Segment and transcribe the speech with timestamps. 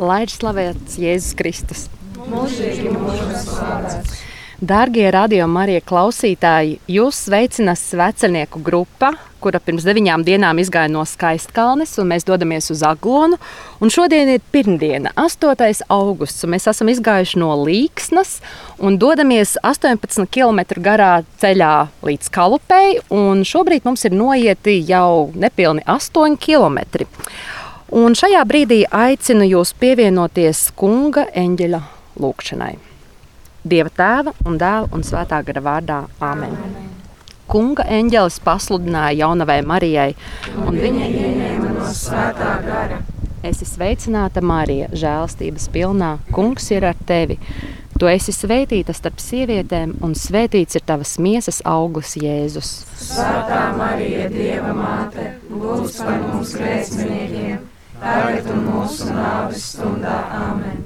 [0.00, 1.86] lai ir slavēts Jēzus Kristus.
[2.30, 4.18] Mūžīgi mūžos slavēts.
[4.60, 11.94] Dārgie radio Marija klausītāji, jūs sveicinās vecenieku grupa, kura pirms deviņām dienām izgāja no Skaistkalnes,
[12.02, 13.38] un mēs dodamies uz Aglonu.
[13.80, 15.80] Un šodien ir pirmdiena, 8.
[15.88, 18.36] augusts, un mēs esam izgājuši no Līksnas
[18.84, 21.72] un dodamies 18 km garā ceļā
[22.04, 27.08] līdz Kalupei, un šobrīd mums ir noieti jau nepilni 8 km.
[27.90, 31.80] Un šajā brīdī aicinu jūs pievienoties kunga eņģeļa
[32.22, 32.76] lūgšanai.
[33.66, 36.54] Dieva tēva un dēla un svētā gara vārdā Āmen.
[37.50, 40.12] Kunga eņģelis pasludināja jaunavai Marijai,
[40.62, 43.00] un viņa ieņēma no svētā gara.
[43.42, 46.12] Esi sveicināta, Marija, žēlstības pilnā.
[46.30, 47.40] Kungs ir ar tevi.
[47.98, 52.70] Tu esi svētīta starp sievietēm, un svētīts ir tavas miesas auglis, Jēzus.
[53.02, 57.58] Svētā Marija, Dieva māte, lūdz par mums grēciniekiem,
[57.98, 60.16] tagad un mūsu nāves stundā.
[60.36, 60.84] Āmen!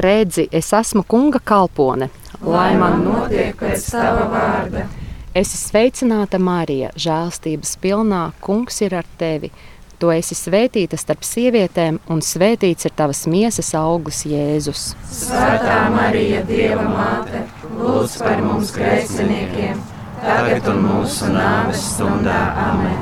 [0.00, 2.08] Redzi, es esmu kunga kalpone.
[2.44, 4.86] Lai man notiek pēc tava vārda.
[5.34, 8.28] Esi sveicināta, Marija, žēlstības pilnā.
[8.44, 9.50] Kungs ir ar tevi.
[9.98, 14.88] Tu esi svētīta starp sievietēm, un svētīts ir tavas miesas auglis, Jēzus.
[15.10, 17.44] Svētā Marija, Dieva māte,
[17.78, 19.80] lūdz par mums grēciniekiem,
[20.22, 22.40] tagad un mūsu nāves stundā.
[22.66, 23.00] Amen!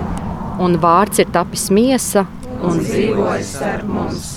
[0.62, 2.27] Un vārds ir tapis miesa
[2.67, 4.33] un, dzīvojas starp mums.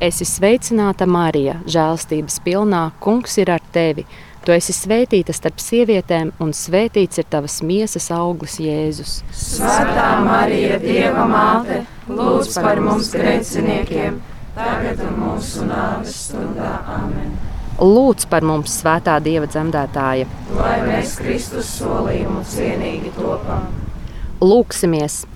[0.00, 2.86] Esi sveicināta, Marija, žēlstības pilnā.
[3.04, 4.06] Kungs ir ar tevi.
[4.40, 9.18] Tu esi svētīta starp sievietēm, un svētīts ir tavas miesas auglis, Jēzus.
[9.36, 14.16] Svētā Marija, Dieva māte, lūdz par mums grēciniekiem,
[14.56, 16.78] tagad un mūsu nāves stundā.
[16.94, 17.34] Amen!
[17.80, 23.68] Lūdz par mums, Svētā Dieva dzemdētāja, lai mēs Kristus solījumu cienīgi topam.
[24.40, 25.26] Lūksimies!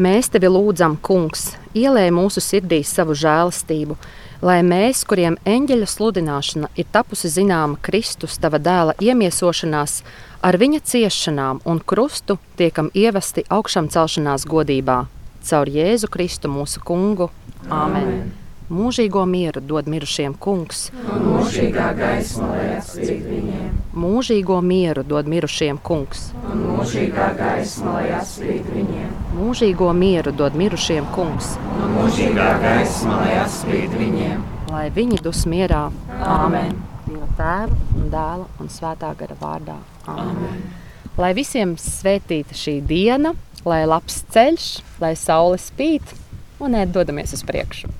[0.00, 3.96] Mēs tevi lūdzam, Kungs, ielēj mūsu sirdīs savu žēlastību,
[4.44, 9.98] lai mēs, kuriem eņģeļa sludināšana ir tapusi zināma Kristus, tava dēla iemiesošanās,
[10.44, 15.04] ar viņa ciešanām un krustu tiekam ievesti augšām celšanās godībā.
[15.44, 17.28] Caur Jēzu Kristu mūsu kungu.
[17.68, 18.08] Āmen!
[18.08, 18.43] Amen.
[18.72, 23.72] Mūžīgo mieru dod mirušiem kungs, un mūžīgā gaisma lai atspīd viņiem.
[23.92, 29.10] Mūžīgo mieru dod mirušiem kungs, un mūžīgā gaisma lai atspīd viņiem.
[29.36, 34.46] Mūžīgo mieru dod mirušiem kungs, un mūžīgā gaisma lai atspīd viņiem.
[34.72, 35.82] Lai viņi dus mierā.
[36.24, 36.72] Āmen!
[37.04, 39.76] Dieva tēva un dēla un svētā gara vārdā.
[40.06, 40.30] Āmen!
[40.38, 40.62] Amen.
[41.20, 43.34] Lai visiem svētīta šī diena,
[43.68, 44.70] lai labs ceļš,
[45.04, 46.16] lai saule spīd
[46.64, 47.92] un ēd dodamies uz priekšu.